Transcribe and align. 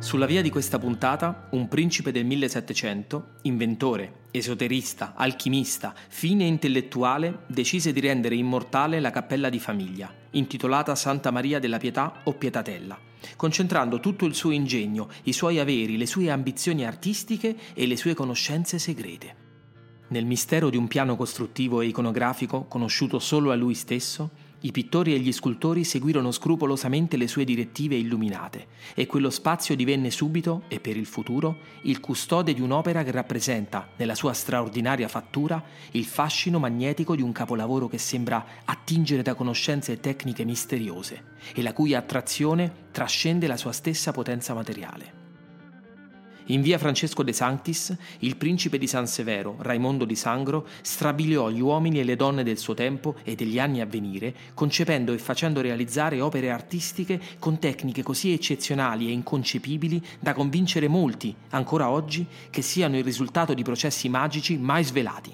Sulla 0.00 0.24
via 0.24 0.40
di 0.40 0.48
questa 0.48 0.78
puntata, 0.78 1.48
un 1.50 1.68
principe 1.68 2.10
del 2.10 2.24
1700, 2.24 3.34
inventore, 3.42 4.28
esoterista, 4.30 5.12
alchimista, 5.14 5.94
fine 6.08 6.44
intellettuale, 6.44 7.40
decise 7.46 7.92
di 7.92 8.00
rendere 8.00 8.34
immortale 8.34 8.98
la 8.98 9.10
cappella 9.10 9.50
di 9.50 9.60
famiglia, 9.60 10.10
intitolata 10.30 10.94
Santa 10.94 11.30
Maria 11.30 11.58
della 11.58 11.76
Pietà 11.76 12.22
o 12.24 12.32
Pietatella, 12.32 12.98
concentrando 13.36 14.00
tutto 14.00 14.24
il 14.24 14.34
suo 14.34 14.52
ingegno, 14.52 15.10
i 15.24 15.34
suoi 15.34 15.58
averi, 15.58 15.98
le 15.98 16.06
sue 16.06 16.30
ambizioni 16.30 16.86
artistiche 16.86 17.54
e 17.74 17.86
le 17.86 17.98
sue 17.98 18.14
conoscenze 18.14 18.78
segrete. 18.78 19.36
Nel 20.08 20.24
mistero 20.24 20.70
di 20.70 20.78
un 20.78 20.88
piano 20.88 21.14
costruttivo 21.14 21.82
e 21.82 21.86
iconografico 21.88 22.64
conosciuto 22.64 23.18
solo 23.18 23.50
a 23.50 23.54
lui 23.54 23.74
stesso, 23.74 24.30
i 24.60 24.72
pittori 24.72 25.14
e 25.14 25.18
gli 25.18 25.32
scultori 25.32 25.84
seguirono 25.84 26.30
scrupolosamente 26.30 27.16
le 27.16 27.28
sue 27.28 27.44
direttive 27.44 27.96
illuminate 27.96 28.66
e 28.94 29.06
quello 29.06 29.30
spazio 29.30 29.74
divenne 29.74 30.10
subito, 30.10 30.62
e 30.68 30.80
per 30.80 30.96
il 30.96 31.06
futuro, 31.06 31.58
il 31.82 32.00
custode 32.00 32.52
di 32.52 32.60
un'opera 32.60 33.02
che 33.02 33.10
rappresenta, 33.10 33.88
nella 33.96 34.14
sua 34.14 34.32
straordinaria 34.32 35.08
fattura, 35.08 35.62
il 35.92 36.04
fascino 36.04 36.58
magnetico 36.58 37.16
di 37.16 37.22
un 37.22 37.32
capolavoro 37.32 37.88
che 37.88 37.98
sembra 37.98 38.44
attingere 38.64 39.22
da 39.22 39.34
conoscenze 39.34 40.00
tecniche 40.00 40.44
misteriose 40.44 41.24
e 41.54 41.62
la 41.62 41.72
cui 41.72 41.94
attrazione 41.94 42.88
trascende 42.90 43.46
la 43.46 43.56
sua 43.56 43.72
stessa 43.72 44.12
potenza 44.12 44.54
materiale. 44.54 45.19
In 46.50 46.62
via 46.62 46.78
Francesco 46.78 47.22
de 47.22 47.32
Sanctis, 47.32 47.96
il 48.20 48.36
principe 48.36 48.76
di 48.76 48.88
San 48.88 49.06
Severo, 49.06 49.54
Raimondo 49.60 50.04
di 50.04 50.16
Sangro, 50.16 50.66
strabiliò 50.82 51.48
gli 51.48 51.60
uomini 51.60 52.00
e 52.00 52.04
le 52.04 52.16
donne 52.16 52.42
del 52.42 52.58
suo 52.58 52.74
tempo 52.74 53.14
e 53.22 53.36
degli 53.36 53.60
anni 53.60 53.80
a 53.80 53.86
venire, 53.86 54.34
concependo 54.54 55.12
e 55.12 55.18
facendo 55.18 55.60
realizzare 55.60 56.20
opere 56.20 56.50
artistiche 56.50 57.20
con 57.38 57.60
tecniche 57.60 58.02
così 58.02 58.32
eccezionali 58.32 59.06
e 59.06 59.12
inconcepibili 59.12 60.04
da 60.18 60.34
convincere 60.34 60.88
molti, 60.88 61.32
ancora 61.50 61.88
oggi, 61.88 62.26
che 62.50 62.62
siano 62.62 62.98
il 62.98 63.04
risultato 63.04 63.54
di 63.54 63.62
processi 63.62 64.08
magici 64.08 64.58
mai 64.58 64.82
svelati. 64.82 65.32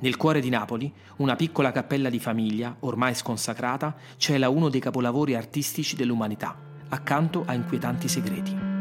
Nel 0.00 0.16
cuore 0.18 0.40
di 0.40 0.50
Napoli, 0.50 0.92
una 1.18 1.36
piccola 1.36 1.72
cappella 1.72 2.10
di 2.10 2.18
famiglia, 2.18 2.76
ormai 2.80 3.14
sconsacrata, 3.14 3.96
cela 4.18 4.50
uno 4.50 4.68
dei 4.68 4.80
capolavori 4.80 5.34
artistici 5.34 5.96
dell'umanità, 5.96 6.54
accanto 6.90 7.44
a 7.46 7.54
inquietanti 7.54 8.08
segreti. 8.08 8.71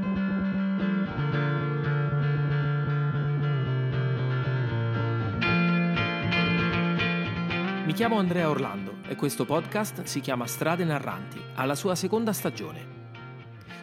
Mi 7.92 7.98
chiamo 7.98 8.20
Andrea 8.20 8.50
Orlando 8.50 9.00
e 9.10 9.18
questo 9.18 9.44
podcast 9.44 10.04
si 10.04 10.22
chiama 10.22 10.48
Strade 10.48 10.86
Narranti, 10.86 11.42
alla 11.56 11.76
sua 11.76 11.94
seconda 11.94 12.32
stagione. 12.32 12.88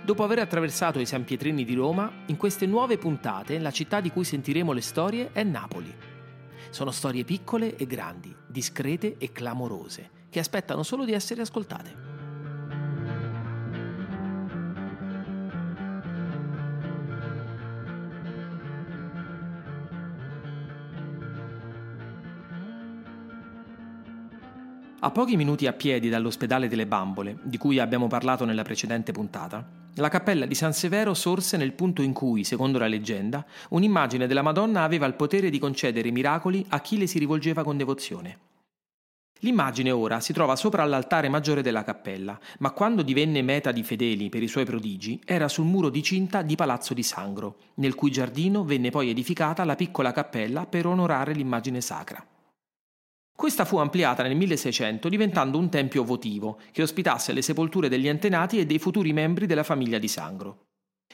Dopo 0.02 0.24
aver 0.24 0.38
attraversato 0.38 0.98
i 0.98 1.04
San 1.04 1.24
Pietrini 1.24 1.62
di 1.62 1.74
Roma, 1.74 2.10
in 2.28 2.38
queste 2.38 2.64
nuove 2.64 2.96
puntate 2.96 3.58
la 3.58 3.70
città 3.70 4.00
di 4.00 4.10
cui 4.10 4.24
sentiremo 4.24 4.72
le 4.72 4.80
storie 4.80 5.28
è 5.32 5.42
Napoli. 5.42 5.94
Sono 6.70 6.90
storie 6.90 7.24
piccole 7.24 7.76
e 7.76 7.84
grandi, 7.84 8.34
discrete 8.46 9.16
e 9.18 9.30
clamorose, 9.30 10.08
che 10.30 10.38
aspettano 10.38 10.82
solo 10.82 11.04
di 11.04 11.12
essere 11.12 11.42
ascoltate. 11.42 12.07
A 25.00 25.12
pochi 25.12 25.36
minuti 25.36 25.68
a 25.68 25.72
piedi 25.72 26.08
dall'ospedale 26.08 26.66
delle 26.66 26.84
bambole, 26.84 27.38
di 27.44 27.56
cui 27.56 27.78
abbiamo 27.78 28.08
parlato 28.08 28.44
nella 28.44 28.64
precedente 28.64 29.12
puntata, 29.12 29.64
la 29.94 30.08
cappella 30.08 30.44
di 30.44 30.56
San 30.56 30.72
Severo 30.72 31.14
sorse 31.14 31.56
nel 31.56 31.72
punto 31.72 32.02
in 32.02 32.12
cui, 32.12 32.42
secondo 32.42 32.78
la 32.78 32.88
leggenda, 32.88 33.46
un'immagine 33.68 34.26
della 34.26 34.42
Madonna 34.42 34.82
aveva 34.82 35.06
il 35.06 35.14
potere 35.14 35.50
di 35.50 35.60
concedere 35.60 36.10
miracoli 36.10 36.66
a 36.70 36.80
chi 36.80 36.98
le 36.98 37.06
si 37.06 37.20
rivolgeva 37.20 37.62
con 37.62 37.76
devozione. 37.76 38.38
L'immagine 39.42 39.92
ora 39.92 40.18
si 40.18 40.32
trova 40.32 40.56
sopra 40.56 40.84
l'altare 40.84 41.28
maggiore 41.28 41.62
della 41.62 41.84
cappella, 41.84 42.36
ma 42.58 42.72
quando 42.72 43.02
divenne 43.02 43.40
meta 43.40 43.70
di 43.70 43.84
fedeli 43.84 44.28
per 44.28 44.42
i 44.42 44.48
suoi 44.48 44.64
prodigi 44.64 45.20
era 45.24 45.46
sul 45.46 45.66
muro 45.66 45.90
di 45.90 46.02
cinta 46.02 46.42
di 46.42 46.56
Palazzo 46.56 46.92
di 46.92 47.04
Sangro, 47.04 47.58
nel 47.74 47.94
cui 47.94 48.10
giardino 48.10 48.64
venne 48.64 48.90
poi 48.90 49.10
edificata 49.10 49.64
la 49.64 49.76
piccola 49.76 50.10
cappella 50.10 50.66
per 50.66 50.86
onorare 50.86 51.34
l'immagine 51.34 51.80
sacra. 51.80 52.20
Questa 53.38 53.64
fu 53.64 53.76
ampliata 53.76 54.24
nel 54.24 54.34
1600 54.34 55.08
diventando 55.08 55.58
un 55.58 55.68
tempio 55.68 56.02
votivo 56.02 56.58
che 56.72 56.82
ospitasse 56.82 57.32
le 57.32 57.40
sepolture 57.40 57.88
degli 57.88 58.08
antenati 58.08 58.58
e 58.58 58.66
dei 58.66 58.80
futuri 58.80 59.12
membri 59.12 59.46
della 59.46 59.62
famiglia 59.62 59.98
di 59.98 60.08
Sangro. 60.08 60.64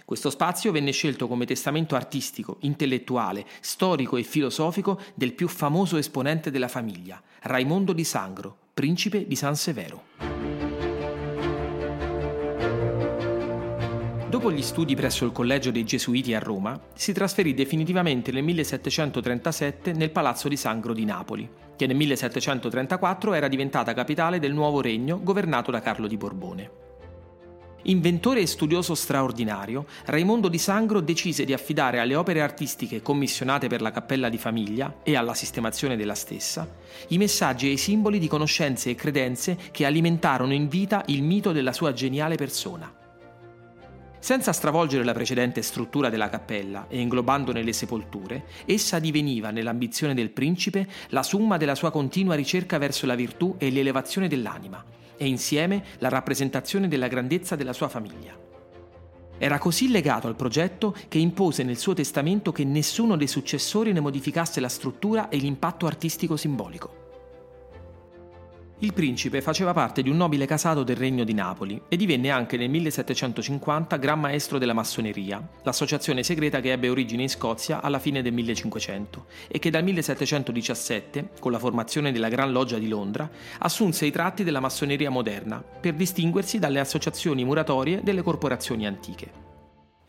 Questo 0.07 0.31
spazio 0.31 0.73
venne 0.73 0.91
scelto 0.91 1.29
come 1.29 1.45
testamento 1.45 1.97
artistico, 1.97 2.57
intellettuale, 2.61 3.45
storico 3.61 4.17
e 4.17 4.23
filosofico 4.23 4.99
del 5.13 5.35
più 5.35 5.49
famoso 5.49 5.99
esponente 5.99 6.51
della 6.51 6.69
famiglia, 6.69 7.23
Raimondo 7.43 7.93
di 7.93 8.05
Sangro, 8.05 8.57
principe 8.73 9.27
di 9.27 9.37
San 9.37 9.55
Severo. 9.55 10.24
Dopo 14.35 14.51
gli 14.51 14.63
studi 14.63 14.97
presso 14.97 15.25
il 15.25 15.31
Collegio 15.31 15.71
dei 15.71 15.85
Gesuiti 15.85 16.35
a 16.35 16.41
Roma, 16.41 16.77
si 16.93 17.13
trasferì 17.13 17.55
definitivamente 17.55 18.33
nel 18.33 18.43
1737 18.43 19.93
nel 19.93 20.11
Palazzo 20.11 20.49
di 20.49 20.57
Sangro 20.57 20.93
di 20.93 21.05
Napoli, 21.05 21.49
che 21.77 21.87
nel 21.87 21.95
1734 21.95 23.33
era 23.33 23.47
diventata 23.47 23.95
capitale 23.95 24.41
del 24.41 24.53
nuovo 24.53 24.81
regno 24.81 25.21
governato 25.23 25.71
da 25.71 25.81
Carlo 25.81 26.09
di 26.09 26.17
Borbone. 26.17 26.71
Inventore 27.83 28.41
e 28.41 28.47
studioso 28.49 28.97
straordinario, 28.97 29.87
Raimondo 30.07 30.49
di 30.49 30.59
Sangro 30.59 30.99
decise 30.99 31.45
di 31.45 31.53
affidare 31.53 32.01
alle 32.01 32.17
opere 32.17 32.41
artistiche 32.41 33.03
commissionate 33.03 33.69
per 33.69 33.83
la 33.83 33.93
cappella 33.93 34.29
di 34.29 34.39
famiglia 34.39 34.97
e 35.05 35.15
alla 35.15 35.35
sistemazione 35.35 35.95
della 35.95 36.17
stessa 36.17 36.69
i 37.11 37.19
messaggi 37.19 37.69
e 37.69 37.73
i 37.75 37.79
simboli 37.79 38.19
di 38.19 38.27
conoscenze 38.27 38.91
e 38.91 38.97
credenze 38.97 39.57
che 39.71 39.87
alimentarono 39.87 40.55
in 40.55 40.67
vita 40.67 41.05
il 41.07 41.23
mito 41.23 41.53
della 41.53 41.73
sua 41.73 41.93
geniale 41.93 42.35
persona. 42.35 43.03
Senza 44.25 44.55
stravolgere 44.55 45.05
la 45.05 45.13
precedente 45.13 45.61
struttura 45.61 46.09
della 46.09 46.31
cappella 46.31 46.87
e 46.89 46.99
inglobandone 46.99 47.63
le 47.63 47.75
sepolture, 47.75 48.47
essa 48.65 48.99
diveniva, 48.99 49.51
nell'ambizione 49.51 50.15
del 50.15 50.31
principe, 50.31 50.89
la 51.09 51.23
summa 51.23 51.59
della 51.59 51.75
sua 51.75 51.91
continua 51.91 52.35
ricerca 52.35 52.79
verso 52.79 53.05
la 53.05 53.17
virtù 53.17 53.57
e 53.59 53.71
l'elevazione 53.71 54.27
dell'anima, 54.27 54.83
e 55.19 55.27
insieme 55.27 55.85
la 55.99 56.09
rappresentazione 56.09 56.89
della 56.89 57.07
grandezza 57.07 57.55
della 57.55 57.75
sua 57.75 57.91
famiglia. 57.91 58.35
Era 59.37 59.59
così 59.59 59.91
legato 59.91 60.27
al 60.27 60.37
progetto 60.37 60.97
che 61.09 61.19
impose 61.19 61.63
nel 61.63 61.77
suo 61.77 61.93
testamento 61.93 62.51
che 62.51 62.65
nessuno 62.65 63.17
dei 63.17 63.29
successori 63.29 63.93
ne 63.93 64.01
modificasse 64.01 64.59
la 64.59 64.71
struttura 64.71 65.29
e 65.29 65.37
l'impatto 65.37 65.85
artistico 65.85 66.39
simbolico. 66.39 67.04
Il 68.81 68.93
principe 68.93 69.41
faceva 69.41 69.73
parte 69.73 70.03
di 70.03 70.11
un 70.11 70.17
nobile 70.17 70.47
casato 70.47 70.83
del 70.83 70.97
Regno 70.97 71.23
di 71.23 71.33
Napoli 71.33 71.81
e 71.89 71.97
divenne 71.97 72.31
anche 72.31 72.57
nel 72.57 72.69
1750 72.69 73.97
Gran 73.99 74.19
Maestro 74.19 74.59
della 74.59 74.73
Massoneria, 74.73 75.41
l'associazione 75.63 76.25
segreta 76.25 76.61
che 76.61 76.73
ebbe 76.73 76.89
origine 76.89 77.23
in 77.23 77.29
Scozia 77.29 77.81
alla 77.81 78.01
fine 78.01 78.21
del 78.21 78.33
1500 78.33 79.27
e 79.47 79.61
che 79.61 79.71
dal 79.71 79.85
1717, 79.85 81.31
con 81.39 81.53
la 81.53 81.61
formazione 81.61 82.11
della 82.11 82.29
Gran 82.29 82.51
Loggia 82.51 82.79
di 82.79 82.89
Londra, 82.89 83.31
assunse 83.59 84.07
i 84.07 84.11
tratti 84.11 84.43
della 84.43 84.61
massoneria 84.61 85.09
moderna 85.09 85.63
per 85.63 85.95
distinguersi 85.95 86.59
dalle 86.59 86.81
associazioni 86.81 87.45
muratorie 87.45 88.01
delle 88.03 88.23
corporazioni 88.23 88.87
antiche. 88.87 89.44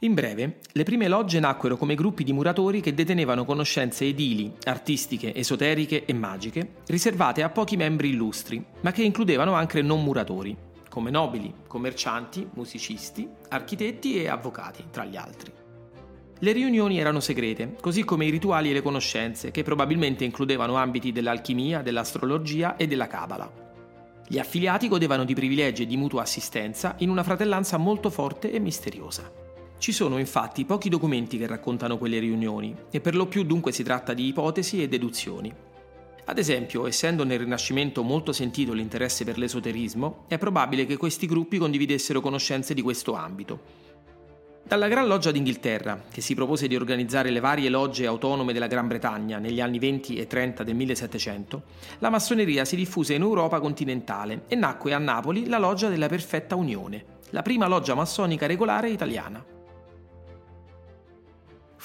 In 0.06 0.14
breve, 0.14 0.60
le 0.74 0.84
prime 0.84 1.08
logge 1.08 1.40
nacquero 1.40 1.78
come 1.78 1.96
gruppi 1.96 2.24
di 2.24 2.32
muratori 2.32 2.80
che 2.80 2.94
detenevano 2.94 3.44
conoscenze 3.44 4.06
edili, 4.06 4.54
artistiche, 4.66 5.34
esoteriche 5.34 6.06
e 6.06 6.14
magiche, 6.14 6.76
riservate 6.86 7.42
a 7.42 7.50
pochi 7.50 7.76
membri 7.76 8.10
illustri, 8.10 8.64
ma 8.82 8.92
che 8.92 9.02
includevano 9.02 9.54
anche 9.54 9.82
non 9.82 10.04
muratori, 10.04 10.56
come 10.90 11.10
nobili, 11.10 11.52
commercianti, 11.66 12.48
musicisti, 12.54 13.28
architetti 13.50 14.22
e 14.22 14.28
avvocati, 14.28 14.84
tra 14.92 15.06
gli 15.06 15.16
altri. 15.16 15.52
Le 16.38 16.52
riunioni 16.52 17.00
erano 17.00 17.20
segrete, 17.20 17.76
così 17.82 18.04
come 18.04 18.26
i 18.26 18.30
rituali 18.30 18.70
e 18.70 18.74
le 18.74 18.84
conoscenze, 18.84 19.50
che 19.50 19.64
probabilmente 19.64 20.24
includevano 20.24 20.76
ambiti 20.76 21.12
dell'alchimia, 21.12 21.82
dell'astrologia 21.82 22.76
e 22.76 22.86
della 22.86 23.08
cabala. 23.08 23.52
Gli 24.28 24.38
affiliati 24.38 24.88
godevano 24.88 25.26
di 25.26 25.34
privilegi 25.34 25.82
e 25.82 25.88
di 25.88 25.98
mutua 25.98 26.22
assistenza 26.22 26.94
in 27.00 27.10
una 27.10 27.24
fratellanza 27.24 27.78
molto 27.78 28.12
forte 28.12 28.52
e 28.52 28.60
misteriosa. 28.60 29.45
Ci 29.78 29.92
sono 29.92 30.18
infatti 30.18 30.66
pochi 30.66 30.90
documenti 30.90 31.38
che 31.38 31.48
raccontano 31.48 31.98
quelle 31.98 32.20
riunioni 32.20 32.76
e 32.90 33.02
per 33.02 33.16
lo 33.16 33.28
più 33.28 33.44
dunque 33.44 33.72
si 33.72 33.84
tratta 33.84 34.14
di 34.14 34.28
ipotesi 34.28 34.82
e 34.82 34.88
deduzioni. 34.88 35.54
Ad 36.28 36.40
esempio, 36.40 36.88
essendo 36.88 37.24
nel 37.24 37.40
Rinascimento 37.40 38.02
molto 38.02 38.32
sentito 38.32 38.74
l'interesse 38.74 39.24
per 39.24 39.38
l'esoterismo, 39.38 40.26
è 40.28 40.40
probabile 40.40 40.88
che 40.88 40.98
questi 40.98 41.28
gruppi 41.28 41.60
condividessero 41.60 42.20
conoscenze 42.20 42.74
di 42.74 42.82
questo 42.82 43.14
ambito. 43.14 43.84
Dalla 44.68 44.88
Gran 44.88 45.06
Loggia 45.06 45.30
d'Inghilterra, 45.30 46.06
che 46.12 46.22
si 46.22 46.34
propose 46.34 46.68
di 46.68 46.76
organizzare 46.76 47.30
le 47.30 47.40
varie 47.40 47.70
logge 47.70 48.08
autonome 48.08 48.54
della 48.54 48.66
Gran 48.66 48.88
Bretagna 48.88 49.38
negli 49.38 49.62
anni 49.62 49.78
20 49.78 50.16
e 50.16 50.26
30 50.26 50.64
del 50.64 50.74
1700, 50.74 51.64
la 52.00 52.10
massoneria 52.10 52.66
si 52.66 52.76
diffuse 52.76 53.14
in 53.14 53.22
Europa 53.22 53.60
continentale 53.60 54.46
e 54.48 54.56
nacque 54.56 54.94
a 54.94 54.98
Napoli 54.98 55.46
la 55.46 55.60
Loggia 55.60 55.90
della 55.90 56.08
Perfetta 56.08 56.56
Unione, 56.56 57.06
la 57.30 57.44
prima 57.44 57.68
loggia 57.68 57.94
massonica 57.94 58.48
regolare 58.48 58.90
italiana. 58.90 59.55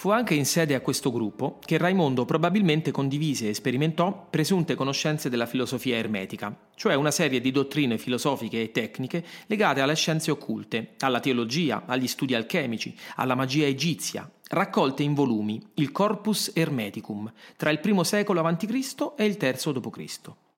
Fu 0.00 0.08
anche 0.08 0.32
in 0.32 0.46
sede 0.46 0.74
a 0.74 0.80
questo 0.80 1.12
gruppo 1.12 1.58
che 1.62 1.76
Raimondo 1.76 2.24
probabilmente 2.24 2.90
condivise 2.90 3.50
e 3.50 3.54
sperimentò 3.54 4.28
presunte 4.30 4.74
conoscenze 4.74 5.28
della 5.28 5.44
filosofia 5.44 5.98
ermetica, 5.98 6.56
cioè 6.74 6.94
una 6.94 7.10
serie 7.10 7.38
di 7.38 7.50
dottrine 7.50 7.98
filosofiche 7.98 8.62
e 8.62 8.70
tecniche 8.70 9.22
legate 9.44 9.82
alle 9.82 9.94
scienze 9.94 10.30
occulte, 10.30 10.94
alla 11.00 11.20
teologia, 11.20 11.82
agli 11.84 12.06
studi 12.06 12.34
alchemici, 12.34 12.96
alla 13.16 13.34
magia 13.34 13.66
egizia, 13.66 14.26
raccolte 14.48 15.02
in 15.02 15.12
volumi, 15.12 15.60
il 15.74 15.92
Corpus 15.92 16.50
Hermeticum, 16.54 17.30
tra 17.58 17.68
il 17.68 17.78
I 17.82 18.04
secolo 18.06 18.40
a.C. 18.40 19.12
e 19.18 19.24
il 19.26 19.36
III 19.38 19.80
d.C. 19.80 20.49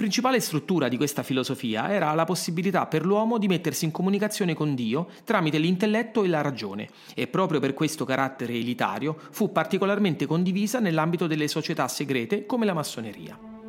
Principale 0.00 0.40
struttura 0.40 0.88
di 0.88 0.96
questa 0.96 1.22
filosofia 1.22 1.92
era 1.92 2.14
la 2.14 2.24
possibilità 2.24 2.86
per 2.86 3.04
l'uomo 3.04 3.36
di 3.36 3.48
mettersi 3.48 3.84
in 3.84 3.90
comunicazione 3.90 4.54
con 4.54 4.74
Dio 4.74 5.08
tramite 5.24 5.58
l'intelletto 5.58 6.24
e 6.24 6.28
la 6.28 6.40
ragione, 6.40 6.88
e 7.14 7.26
proprio 7.26 7.60
per 7.60 7.74
questo 7.74 8.06
carattere 8.06 8.54
elitario 8.54 9.14
fu 9.30 9.52
particolarmente 9.52 10.24
condivisa 10.24 10.80
nell'ambito 10.80 11.26
delle 11.26 11.48
società 11.48 11.86
segrete 11.86 12.46
come 12.46 12.64
la 12.64 12.72
massoneria. 12.72 13.59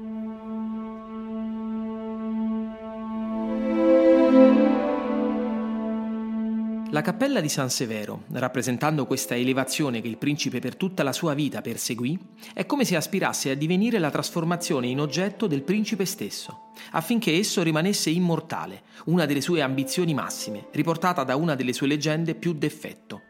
La 6.92 7.02
cappella 7.02 7.40
di 7.40 7.48
San 7.48 7.70
Severo, 7.70 8.24
rappresentando 8.34 9.06
questa 9.06 9.34
elevazione 9.34 10.02
che 10.02 10.10
il 10.10 10.18
principe 10.18 10.60
per 10.60 10.76
tutta 10.76 11.04
la 11.04 11.14
sua 11.14 11.34
vita 11.34 11.62
perseguì, 11.62 12.20
è 12.54 12.66
come 12.66 12.84
se 12.84 12.98
aspirasse 12.98 13.50
a 13.50 13.56
divenire 13.56 13.98
la 13.98 14.10
trasformazione 14.10 14.88
in 14.88 15.00
oggetto 15.00 15.48
del 15.48 15.64
principe 15.64 16.04
stesso, 16.04 16.72
affinché 16.92 17.38
esso 17.38 17.64
rimanesse 17.64 18.10
immortale, 18.10 18.82
una 19.06 19.26
delle 19.26 19.40
sue 19.40 19.62
ambizioni 19.62 20.14
massime, 20.14 20.68
riportata 20.74 21.24
da 21.24 21.38
una 21.38 21.56
delle 21.56 21.72
sue 21.72 21.88
leggende 21.88 22.36
più 22.36 22.52
d'effetto. 22.52 23.22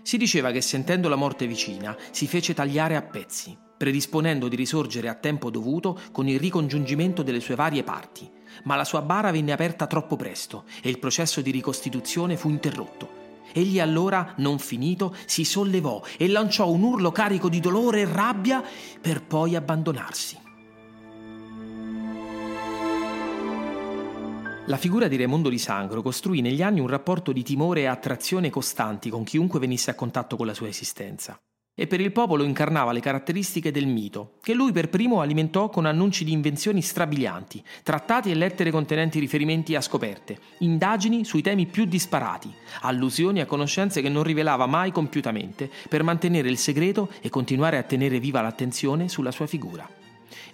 Si 0.00 0.16
diceva 0.16 0.50
che 0.50 0.62
sentendo 0.62 1.10
la 1.10 1.16
morte 1.16 1.46
vicina 1.46 1.94
si 2.10 2.26
fece 2.26 2.54
tagliare 2.54 2.96
a 2.96 3.02
pezzi, 3.02 3.54
predisponendo 3.76 4.48
di 4.48 4.56
risorgere 4.56 5.10
a 5.10 5.14
tempo 5.14 5.50
dovuto 5.50 6.00
con 6.10 6.26
il 6.26 6.40
ricongiungimento 6.40 7.22
delle 7.22 7.40
sue 7.40 7.54
varie 7.54 7.82
parti, 7.82 8.36
ma 8.64 8.76
la 8.76 8.84
sua 8.84 9.02
bara 9.02 9.30
venne 9.30 9.52
aperta 9.52 9.86
troppo 9.86 10.16
presto 10.16 10.64
e 10.82 10.88
il 10.88 10.98
processo 10.98 11.40
di 11.40 11.50
ricostituzione 11.50 12.36
fu 12.36 12.48
interrotto. 12.48 13.26
Egli 13.52 13.80
allora, 13.80 14.34
non 14.36 14.58
finito, 14.58 15.14
si 15.24 15.44
sollevò 15.44 16.02
e 16.16 16.28
lanciò 16.28 16.68
un 16.68 16.82
urlo 16.82 17.10
carico 17.12 17.48
di 17.48 17.60
dolore 17.60 18.00
e 18.00 18.08
rabbia 18.10 18.62
per 19.00 19.22
poi 19.22 19.56
abbandonarsi. 19.56 20.46
La 24.66 24.76
figura 24.76 25.08
di 25.08 25.16
Raimondo 25.16 25.48
di 25.48 25.58
Sangro 25.58 26.02
costruì 26.02 26.42
negli 26.42 26.62
anni 26.62 26.80
un 26.80 26.88
rapporto 26.88 27.32
di 27.32 27.42
timore 27.42 27.80
e 27.80 27.86
attrazione 27.86 28.50
costanti 28.50 29.08
con 29.08 29.24
chiunque 29.24 29.58
venisse 29.58 29.90
a 29.90 29.94
contatto 29.94 30.36
con 30.36 30.44
la 30.44 30.52
sua 30.52 30.68
esistenza 30.68 31.40
e 31.80 31.86
per 31.86 32.00
il 32.00 32.10
popolo 32.10 32.42
incarnava 32.42 32.90
le 32.90 32.98
caratteristiche 32.98 33.70
del 33.70 33.86
mito, 33.86 34.32
che 34.42 34.52
lui 34.52 34.72
per 34.72 34.88
primo 34.88 35.20
alimentò 35.20 35.68
con 35.68 35.86
annunci 35.86 36.24
di 36.24 36.32
invenzioni 36.32 36.82
strabilianti, 36.82 37.62
trattati 37.84 38.32
e 38.32 38.34
lettere 38.34 38.72
contenenti 38.72 39.20
riferimenti 39.20 39.76
a 39.76 39.80
scoperte, 39.80 40.40
indagini 40.58 41.24
sui 41.24 41.40
temi 41.40 41.66
più 41.66 41.84
disparati, 41.84 42.52
allusioni 42.80 43.40
a 43.40 43.46
conoscenze 43.46 44.02
che 44.02 44.08
non 44.08 44.24
rivelava 44.24 44.66
mai 44.66 44.90
compiutamente, 44.90 45.70
per 45.88 46.02
mantenere 46.02 46.48
il 46.48 46.58
segreto 46.58 47.10
e 47.20 47.28
continuare 47.28 47.78
a 47.78 47.84
tenere 47.84 48.18
viva 48.18 48.40
l'attenzione 48.40 49.08
sulla 49.08 49.30
sua 49.30 49.46
figura. 49.46 49.88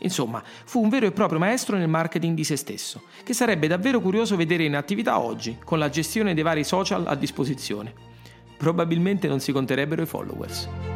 Insomma, 0.01 0.43
fu 0.45 0.83
un 0.83 0.91
vero 0.91 1.07
e 1.07 1.13
proprio 1.13 1.39
maestro 1.39 1.79
nel 1.79 1.89
marketing 1.89 2.37
di 2.37 2.45
se 2.45 2.57
stesso, 2.57 3.05
che 3.23 3.33
sarebbe 3.33 3.67
davvero 3.67 3.99
curioso 3.99 4.37
vedere 4.37 4.65
in 4.65 4.77
attività 4.77 5.19
oggi, 5.19 5.57
con 5.65 5.79
la 5.79 5.89
gestione 5.89 6.35
dei 6.35 6.43
vari 6.43 6.65
social 6.65 7.07
a 7.07 7.15
disposizione. 7.15 8.13
Probabilmente 8.59 9.27
non 9.27 9.41
si 9.41 9.53
conterebbero 9.53 10.03
i 10.03 10.07
followers. 10.07 10.94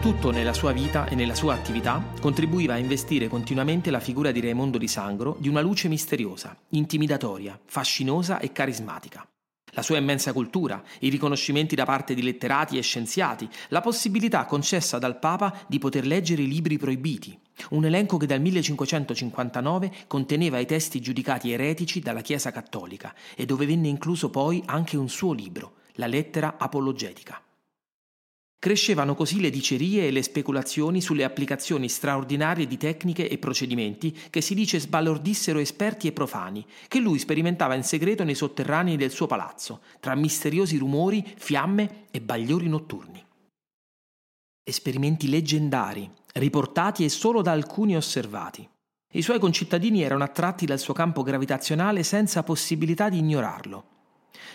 Tutto 0.00 0.30
nella 0.30 0.54
sua 0.54 0.72
vita 0.72 1.06
e 1.08 1.14
nella 1.14 1.34
sua 1.34 1.52
attività 1.52 2.02
contribuiva 2.22 2.72
a 2.72 2.78
investire 2.78 3.28
continuamente 3.28 3.90
la 3.90 4.00
figura 4.00 4.30
di 4.30 4.40
Raimondo 4.40 4.78
di 4.78 4.88
Sangro 4.88 5.36
di 5.38 5.46
una 5.46 5.60
luce 5.60 5.88
misteriosa, 5.88 6.56
intimidatoria, 6.70 7.60
fascinosa 7.66 8.38
e 8.38 8.50
carismatica. 8.50 9.28
La 9.72 9.82
sua 9.82 9.98
immensa 9.98 10.32
cultura, 10.32 10.82
i 11.00 11.10
riconoscimenti 11.10 11.74
da 11.74 11.84
parte 11.84 12.14
di 12.14 12.22
letterati 12.22 12.78
e 12.78 12.80
scienziati, 12.80 13.46
la 13.68 13.82
possibilità 13.82 14.46
concessa 14.46 14.98
dal 14.98 15.18
Papa 15.18 15.54
di 15.66 15.78
poter 15.78 16.06
leggere 16.06 16.40
i 16.40 16.48
libri 16.48 16.78
proibiti, 16.78 17.38
un 17.70 17.84
elenco 17.84 18.16
che 18.16 18.24
dal 18.24 18.40
1559 18.40 19.92
conteneva 20.06 20.58
i 20.58 20.66
testi 20.66 21.00
giudicati 21.00 21.52
eretici 21.52 22.00
dalla 22.00 22.22
Chiesa 22.22 22.50
cattolica 22.50 23.14
e 23.36 23.44
dove 23.44 23.66
venne 23.66 23.88
incluso 23.88 24.30
poi 24.30 24.62
anche 24.64 24.96
un 24.96 25.10
suo 25.10 25.34
libro, 25.34 25.74
la 25.96 26.06
lettera 26.06 26.54
apologetica. 26.56 27.38
Crescevano 28.60 29.14
così 29.14 29.40
le 29.40 29.48
dicerie 29.48 30.06
e 30.06 30.10
le 30.10 30.22
speculazioni 30.22 31.00
sulle 31.00 31.24
applicazioni 31.24 31.88
straordinarie 31.88 32.66
di 32.66 32.76
tecniche 32.76 33.26
e 33.26 33.38
procedimenti 33.38 34.14
che 34.28 34.42
si 34.42 34.54
dice 34.54 34.78
sbalordissero 34.78 35.58
esperti 35.58 36.06
e 36.06 36.12
profani, 36.12 36.66
che 36.86 36.98
lui 36.98 37.18
sperimentava 37.18 37.74
in 37.74 37.82
segreto 37.82 38.22
nei 38.22 38.34
sotterranei 38.34 38.98
del 38.98 39.12
suo 39.12 39.26
palazzo, 39.26 39.80
tra 39.98 40.14
misteriosi 40.14 40.76
rumori, 40.76 41.24
fiamme 41.38 42.08
e 42.10 42.20
bagliori 42.20 42.68
notturni. 42.68 43.24
Esperimenti 44.62 45.30
leggendari, 45.30 46.10
riportati 46.34 47.02
e 47.02 47.08
solo 47.08 47.40
da 47.40 47.52
alcuni 47.52 47.96
osservati. 47.96 48.68
I 49.14 49.22
suoi 49.22 49.38
concittadini 49.38 50.02
erano 50.02 50.22
attratti 50.22 50.66
dal 50.66 50.78
suo 50.78 50.92
campo 50.92 51.22
gravitazionale 51.22 52.02
senza 52.02 52.42
possibilità 52.42 53.08
di 53.08 53.16
ignorarlo. 53.16 53.99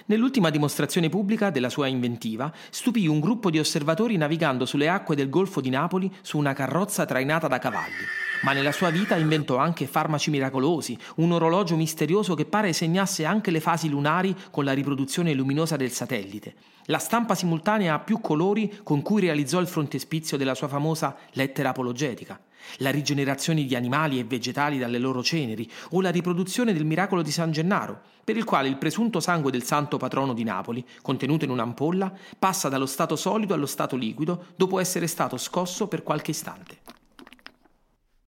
Nell'ultima 0.08 0.50
dimostrazione 0.50 1.10
pubblica 1.10 1.50
della 1.50 1.70
sua 1.70 1.88
inventiva, 1.88 2.52
stupì 2.70 3.08
un 3.08 3.20
gruppo 3.20 3.50
di 3.50 3.60
osservatori 3.60 4.18
navigando 4.18 4.66
sulle 4.66 4.90
acque 4.90 5.16
del 5.16 5.30
Golfo 5.30 5.62
di 5.62 5.70
Napoli 5.70 6.12
su 6.22 6.38
una 6.38 6.54
carrozza 6.54 7.06
trainata 7.06 7.48
da 7.48 7.60
cavalli. 7.60 8.04
Ma 8.44 8.54
nella 8.54 8.72
sua 8.72 8.90
vita 8.90 9.16
inventò 9.16 9.58
anche 9.58 9.88
farmaci 9.88 10.30
miracolosi, 10.30 10.98
un 11.16 11.32
orologio 11.32 11.76
misterioso 11.76 12.36
che 12.36 12.46
pare 12.46 12.74
segnasse 12.74 13.26
anche 13.26 13.50
le 13.50 13.60
fasi 13.60 13.90
lunari 13.90 14.36
con 14.52 14.66
la 14.66 14.74
riproduzione 14.74 15.34
luminosa 15.34 15.76
del 15.78 15.92
satellite, 15.92 16.54
la 16.86 17.00
stampa 17.00 17.34
simultanea 17.34 17.96
a 17.96 18.00
più 18.00 18.20
colori 18.22 18.82
con 18.84 19.02
cui 19.02 19.22
realizzò 19.22 19.60
il 19.60 19.68
frontespizio 19.68 20.38
della 20.38 20.54
sua 20.54 20.68
famosa 20.68 21.16
lettera 21.32 21.70
apologetica, 21.70 22.40
la 22.78 22.92
rigenerazione 22.92 23.64
di 23.64 23.76
animali 23.76 24.20
e 24.20 24.24
vegetali 24.24 24.78
dalle 24.78 25.00
loro 25.00 25.24
ceneri 25.24 25.70
o 25.92 26.02
la 26.02 26.12
riproduzione 26.12 26.74
del 26.74 26.86
miracolo 26.86 27.22
di 27.22 27.32
San 27.32 27.52
Gennaro, 27.52 28.02
per 28.24 28.38
il 28.38 28.44
quale 28.44 28.68
il 28.68 28.78
presunto 28.78 29.20
sangue 29.20 29.52
del 29.52 29.64
santo 29.64 29.98
patrono 29.98 30.34
di 30.34 30.44
Napoli, 30.44 30.86
contenuto 31.02 31.46
in 31.46 31.52
un'ampolla, 31.52 32.14
passa 32.38 32.70
dallo 32.70 32.86
stato 32.86 33.16
solido 33.16 33.54
allo 33.54 33.66
stato 33.66 33.96
liquido 33.96 34.48
dopo 34.56 34.80
essere 34.80 35.08
stato 35.08 35.38
scosso 35.38 35.88
per 35.88 36.04
qualche 36.04 36.32
istante. 36.32 36.78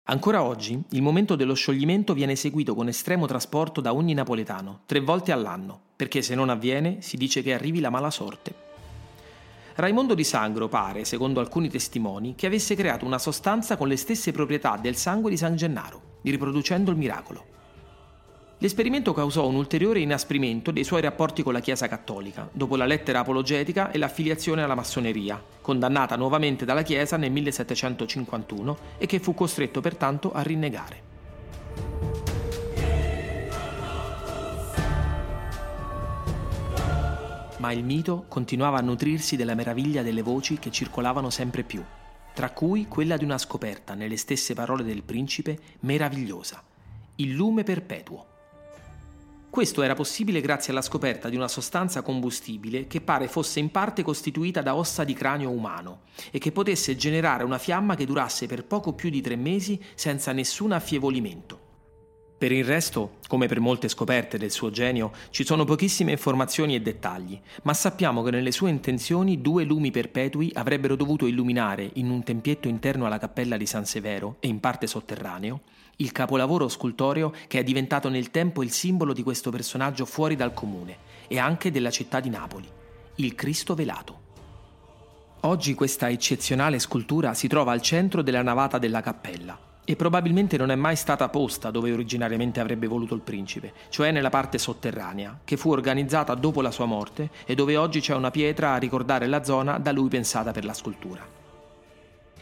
Ancora 0.08 0.44
oggi 0.44 0.82
il 0.90 1.02
momento 1.02 1.36
dello 1.36 1.54
scioglimento 1.54 2.14
viene 2.14 2.34
eseguito 2.34 2.76
con 2.76 2.90
estremo 2.90 3.26
trasporto 3.26 3.80
da 3.80 3.94
ogni 3.94 4.14
napoletano, 4.14 4.82
tre 4.86 5.00
volte 5.00 5.32
all'anno, 5.32 5.80
perché 5.96 6.22
se 6.22 6.36
non 6.36 6.50
avviene 6.50 7.02
si 7.02 7.16
dice 7.16 7.42
che 7.42 7.54
arrivi 7.54 7.80
la 7.80 7.90
mala 7.90 8.10
sorte. 8.10 8.63
Raimondo 9.76 10.14
di 10.14 10.24
Sangro 10.24 10.68
pare, 10.68 11.04
secondo 11.04 11.40
alcuni 11.40 11.68
testimoni, 11.68 12.36
che 12.36 12.46
avesse 12.46 12.76
creato 12.76 13.06
una 13.06 13.18
sostanza 13.18 13.76
con 13.76 13.88
le 13.88 13.98
stesse 13.98 14.32
proprietà 14.32 14.78
del 14.80 14.96
sangue 14.96 15.32
di 15.32 15.38
San 15.38 15.56
Gennaro, 15.56 16.20
riproducendo 16.22 16.92
il 16.92 16.98
miracolo. 16.98 17.46
L'esperimento 18.60 19.14
causò 19.14 19.48
un 19.48 19.56
ulteriore 19.56 20.00
inasprimento 20.00 20.72
dei 20.72 20.84
suoi 20.84 21.02
rapporti 21.02 21.42
con 21.42 21.54
la 21.54 21.60
Chiesa 21.60 21.88
cattolica, 21.88 22.48
dopo 22.52 22.76
la 22.76 22.86
lettera 22.86 23.20
apologetica 23.20 23.90
e 23.92 23.98
l'affiliazione 23.98 24.62
alla 24.62 24.76
massoneria, 24.76 25.44
condannata 25.60 26.16
nuovamente 26.16 26.66
dalla 26.66 26.84
Chiesa 26.84 27.18
nel 27.18 27.32
1751 27.32 28.78
e 29.00 29.06
che 29.08 29.20
fu 29.20 29.34
costretto 29.34 29.82
pertanto 29.82 30.32
a 30.32 30.42
rinnegare. 30.44 31.13
Ma 37.64 37.72
il 37.72 37.86
mito 37.86 38.26
continuava 38.28 38.80
a 38.80 38.82
nutrirsi 38.82 39.38
della 39.38 39.56
meraviglia 39.56 40.02
delle 40.02 40.22
voci 40.22 40.60
che 40.60 40.70
circolavano 40.70 41.30
sempre 41.30 41.64
più, 41.64 41.82
tra 42.34 42.50
cui 42.50 42.90
quella 42.90 43.16
di 43.16 43.24
una 43.24 43.38
scoperta, 43.38 43.94
nelle 43.94 44.18
stesse 44.18 44.54
parole 44.54 44.84
del 44.84 45.02
principe, 45.02 45.58
meravigliosa, 45.80 46.62
il 47.16 47.32
lume 47.32 47.64
perpetuo. 47.64 48.26
Questo 49.50 49.82
era 49.82 49.94
possibile 49.94 50.42
grazie 50.42 50.74
alla 50.74 50.82
scoperta 50.82 51.30
di 51.30 51.38
una 51.38 51.48
sostanza 51.48 52.02
combustibile 52.02 52.86
che 52.86 53.00
pare 53.00 53.30
fosse 53.30 53.62
in 53.62 53.72
parte 53.72 54.04
costituita 54.04 54.62
da 54.62 54.76
ossa 54.76 55.06
di 55.06 55.14
cranio 55.14 55.50
umano 55.50 56.02
e 56.32 56.40
che 56.40 56.52
potesse 56.52 56.98
generare 56.98 57.46
una 57.46 57.60
fiamma 57.60 57.96
che 57.96 58.06
durasse 58.06 58.46
per 58.46 58.66
poco 58.66 58.92
più 58.92 59.10
di 59.10 59.22
tre 59.22 59.38
mesi 59.38 59.82
senza 59.96 60.34
nessun 60.34 60.74
affievolimento. 60.74 61.63
Per 62.44 62.52
il 62.52 62.66
resto, 62.66 63.20
come 63.30 63.48
per 63.48 63.62
molte 63.62 63.88
scoperte 63.88 64.38
del 64.38 64.52
suo 64.52 64.70
genio, 64.70 65.14
ci 65.30 65.46
sono 65.46 65.64
pochissime 65.64 66.12
informazioni 66.12 66.76
e 66.76 66.82
dettagli, 66.82 67.40
ma 67.62 67.74
sappiamo 67.74 68.22
che 68.22 68.32
nelle 68.32 68.52
sue 68.52 68.70
intenzioni 68.70 69.40
due 69.40 69.64
lumi 69.64 69.92
perpetui 69.92 70.52
avrebbero 70.54 70.98
dovuto 70.98 71.26
illuminare, 71.26 71.90
in 71.94 72.10
un 72.10 72.22
tempietto 72.22 72.68
interno 72.68 73.06
alla 73.06 73.18
cappella 73.18 73.56
di 73.56 73.66
San 73.66 73.86
Severo 73.86 74.36
e 74.42 74.50
in 74.50 74.60
parte 74.60 74.88
sotterraneo, 74.88 75.62
il 75.96 76.12
capolavoro 76.12 76.68
scultoreo 76.68 77.34
che 77.48 77.60
è 77.60 77.64
diventato 77.64 78.10
nel 78.10 78.30
tempo 78.30 78.62
il 78.62 78.72
simbolo 78.72 79.14
di 79.14 79.24
questo 79.24 79.50
personaggio 79.50 80.04
fuori 80.04 80.36
dal 80.36 80.54
comune 80.54 80.98
e 81.30 81.40
anche 81.40 81.72
della 81.72 81.92
città 81.92 82.20
di 82.20 82.30
Napoli, 82.30 82.68
il 83.16 83.36
Cristo 83.36 83.74
velato. 83.74 84.20
Oggi 85.44 85.76
questa 85.76 86.10
eccezionale 86.10 86.80
scultura 86.80 87.36
si 87.36 87.48
trova 87.48 87.72
al 87.72 87.82
centro 87.82 88.22
della 88.22 88.42
navata 88.42 88.80
della 88.80 89.00
cappella 89.00 89.72
e 89.86 89.96
probabilmente 89.96 90.58
non 90.58 90.72
è 90.72 90.76
mai 90.76 90.96
stata 90.96 91.30
posta 91.30 91.72
dove 91.72 91.92
originariamente 91.92 92.60
avrebbe 92.60 92.88
voluto 92.88 93.16
il 93.16 93.22
principe, 93.22 93.74
cioè 93.90 94.12
nella 94.12 94.30
parte 94.30 94.58
sotterranea, 94.58 95.40
che 95.44 95.58
fu 95.58 95.72
organizzata 95.72 96.34
dopo 96.36 96.62
la 96.62 96.72
sua 96.72 96.86
morte 96.86 97.30
e 97.46 97.56
dove 97.56 97.76
oggi 97.78 98.00
c'è 98.00 98.16
una 98.16 98.32
pietra 98.32 98.74
a 98.74 98.78
ricordare 98.78 99.28
la 99.28 99.44
zona 99.44 99.78
da 99.78 99.92
lui 99.92 100.10
pensata 100.10 100.52
per 100.52 100.66
la 100.66 100.74
scultura. 100.74 101.43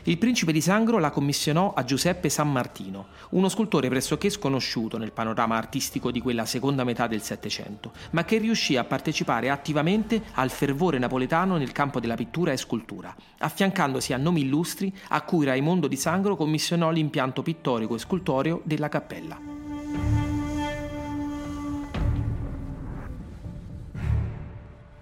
Il 0.05 0.17
principe 0.17 0.51
di 0.51 0.61
Sangro 0.61 0.97
la 0.97 1.11
commissionò 1.11 1.73
a 1.75 1.83
Giuseppe 1.83 2.29
San 2.29 2.51
Martino, 2.51 3.07
uno 3.31 3.49
scultore 3.49 3.87
pressoché 3.87 4.31
sconosciuto 4.31 4.97
nel 4.97 5.11
panorama 5.11 5.57
artistico 5.57 6.09
di 6.09 6.19
quella 6.19 6.45
seconda 6.45 6.83
metà 6.83 7.05
del 7.05 7.21
Settecento, 7.21 7.91
ma 8.11 8.25
che 8.25 8.39
riuscì 8.39 8.77
a 8.77 8.83
partecipare 8.83 9.51
attivamente 9.51 10.23
al 10.33 10.49
fervore 10.49 10.97
napoletano 10.97 11.57
nel 11.57 11.71
campo 11.71 11.99
della 11.99 12.15
pittura 12.15 12.51
e 12.51 12.57
scultura, 12.57 13.15
affiancandosi 13.37 14.11
a 14.13 14.17
nomi 14.17 14.41
illustri 14.41 14.91
a 15.09 15.21
cui 15.21 15.45
Raimondo 15.45 15.87
di 15.87 15.97
Sangro 15.97 16.35
commissionò 16.35 16.89
l'impianto 16.89 17.43
pittorico 17.43 17.93
e 17.93 17.99
scultoreo 17.99 18.61
della 18.63 18.89
cappella. 18.89 20.20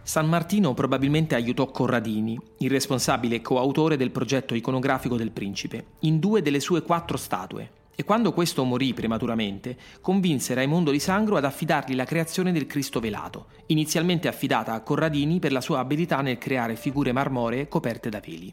San 0.10 0.25
Martino 0.28 0.74
probabilmente 0.74 1.36
aiutò 1.36 1.68
Corradini, 1.68 2.36
il 2.58 2.72
responsabile 2.72 3.36
e 3.36 3.42
coautore 3.42 3.96
del 3.96 4.10
progetto 4.10 4.56
iconografico 4.56 5.16
del 5.16 5.30
principe, 5.30 5.86
in 6.00 6.18
due 6.18 6.42
delle 6.42 6.60
sue 6.60 6.82
quattro 6.82 7.16
statue, 7.16 7.70
e 7.96 8.04
quando 8.04 8.34
questo 8.34 8.63
morì 8.63 8.96
prematuramente, 8.96 9.78
convinse 10.01 10.56
Raimondo 10.56 10.89
di 10.89 10.98
Sangro 10.98 11.38
ad 11.38 11.46
affidargli 11.46 11.94
la 11.94 12.06
creazione 12.06 12.51
del 12.51 12.66
Cristo 12.66 13.00
velato, 13.00 13.50
inizialmente 13.68 14.28
affidata 14.28 14.74
a 14.74 14.82
Corradini 14.82 15.38
per 15.38 15.51
la 15.51 15.62
sua 15.62 15.78
abilità 15.78 16.22
nel 16.22 16.39
creare 16.39 16.75
figure 16.75 17.12
marmoree 17.12 17.68
coperte 17.68 18.10
da 18.10 18.20
veli. 18.20 18.51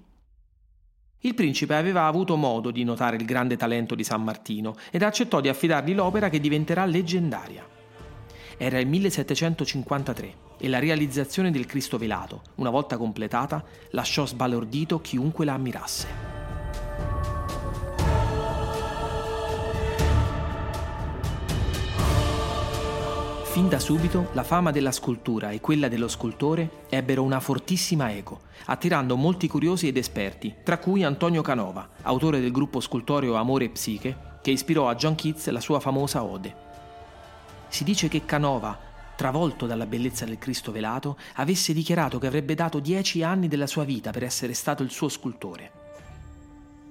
Il 1.20 1.32
principe 1.32 1.74
aveva 1.74 2.04
avuto 2.06 2.36
modo 2.36 2.70
di 2.70 2.84
notare 2.84 3.16
il 3.16 3.24
grande 3.24 3.56
talento 3.56 3.94
di 3.94 4.04
San 4.04 4.22
Martino 4.22 4.74
ed 4.90 5.02
accettò 5.02 5.40
di 5.40 5.48
affidargli 5.48 5.94
l'opera 5.94 6.28
che 6.28 6.38
diventerà 6.38 6.84
leggendaria. 6.84 7.66
Era 8.58 8.78
il 8.78 8.86
1753 8.86 10.45
e 10.58 10.68
la 10.68 10.78
realizzazione 10.78 11.50
del 11.50 11.66
Cristo 11.66 11.98
velato, 11.98 12.42
una 12.56 12.70
volta 12.70 12.96
completata, 12.96 13.64
lasciò 13.90 14.26
sbalordito 14.26 15.00
chiunque 15.00 15.44
la 15.44 15.54
ammirasse. 15.54 16.34
Fin 23.56 23.70
da 23.70 23.78
subito 23.78 24.28
la 24.32 24.42
fama 24.42 24.70
della 24.70 24.92
scultura 24.92 25.48
e 25.48 25.62
quella 25.62 25.88
dello 25.88 26.08
scultore 26.08 26.84
ebbero 26.90 27.22
una 27.22 27.40
fortissima 27.40 28.12
eco, 28.12 28.40
attirando 28.66 29.16
molti 29.16 29.48
curiosi 29.48 29.88
ed 29.88 29.96
esperti, 29.96 30.56
tra 30.62 30.76
cui 30.76 31.04
Antonio 31.04 31.40
Canova, 31.40 31.88
autore 32.02 32.40
del 32.40 32.52
gruppo 32.52 32.80
scultoreo 32.80 33.34
Amore 33.34 33.64
e 33.64 33.70
Psiche, 33.70 34.16
che 34.42 34.50
ispirò 34.50 34.90
a 34.90 34.94
John 34.94 35.14
Keats 35.14 35.48
la 35.48 35.60
sua 35.60 35.80
famosa 35.80 36.22
Ode. 36.22 36.54
Si 37.68 37.82
dice 37.82 38.08
che 38.08 38.26
Canova, 38.26 38.78
travolto 39.16 39.66
dalla 39.66 39.86
bellezza 39.86 40.24
del 40.24 40.38
Cristo 40.38 40.70
velato, 40.70 41.16
avesse 41.34 41.72
dichiarato 41.72 42.18
che 42.18 42.26
avrebbe 42.26 42.54
dato 42.54 42.78
dieci 42.78 43.22
anni 43.22 43.48
della 43.48 43.66
sua 43.66 43.84
vita 43.84 44.10
per 44.10 44.22
essere 44.22 44.54
stato 44.54 44.82
il 44.82 44.90
suo 44.90 45.08
scultore. 45.08 45.84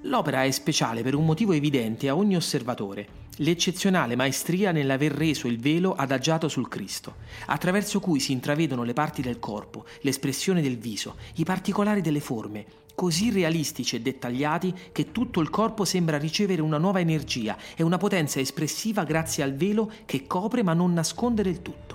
L'opera 0.02 0.44
è 0.44 0.52
speciale 0.52 1.02
per 1.02 1.16
un 1.16 1.26
motivo 1.26 1.54
evidente 1.54 2.10
a 2.10 2.16
ogni 2.16 2.36
osservatore, 2.36 3.24
l'eccezionale 3.38 4.16
maestria 4.16 4.72
nell'aver 4.72 5.12
reso 5.12 5.48
il 5.48 5.60
velo 5.60 5.96
adagiato 5.96 6.48
sul 6.48 6.68
Cristo, 6.68 7.16
attraverso 7.48 8.00
cui 8.00 8.20
si 8.20 8.32
intravedono 8.32 8.84
le 8.84 8.94
parti 8.94 9.22
del 9.22 9.40
corpo, 9.40 9.86
l'espressione 10.02 10.62
del 10.62 10.78
viso, 10.78 11.16
i 11.36 11.44
particolari 11.44 12.02
delle 12.02 12.20
forme, 12.20 12.66
così 12.94 13.30
realistici 13.30 13.96
e 13.96 14.02
dettagliati 14.02 14.74
che 14.92 15.12
tutto 15.12 15.42
il 15.42 15.50
corpo 15.50 15.86
sembra 15.86 16.18
ricevere 16.18 16.62
una 16.62 16.78
nuova 16.78 17.00
energia 17.00 17.58
e 17.76 17.84
una 17.84 17.98
potenza 17.98 18.40
espressiva 18.40 19.04
grazie 19.04 19.44
al 19.44 19.54
velo 19.54 19.92
che 20.06 20.26
copre 20.28 20.64
ma 20.64 20.74
non 20.74 20.94
nasconde 20.94 21.44
del 21.44 21.62
tutto. 21.62 21.95